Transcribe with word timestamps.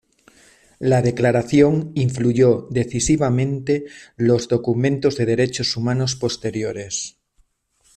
La 0.79 1.03
Declaración 1.03 1.91
influyó 1.93 2.67
decisivamente 2.71 3.85
los 4.17 4.47
documentos 4.47 5.15
de 5.15 5.27
derechos 5.27 5.77
humanos 5.77 6.15
posteriores. 6.15 7.19